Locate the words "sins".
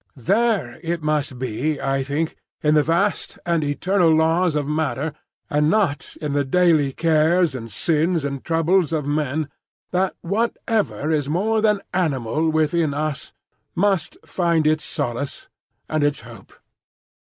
7.71-8.25